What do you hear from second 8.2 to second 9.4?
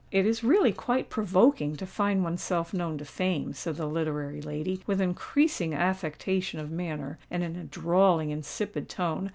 insipid tone.